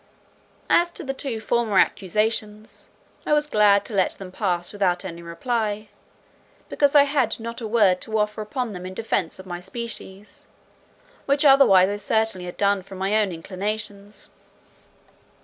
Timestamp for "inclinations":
13.31-14.31